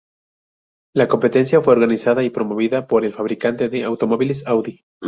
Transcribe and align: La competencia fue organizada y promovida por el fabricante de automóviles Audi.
La 0.95 1.07
competencia 1.07 1.61
fue 1.61 1.73
organizada 1.73 2.23
y 2.23 2.31
promovida 2.31 2.87
por 2.87 3.05
el 3.05 3.13
fabricante 3.13 3.69
de 3.69 3.83
automóviles 3.83 4.43
Audi. 4.47 4.83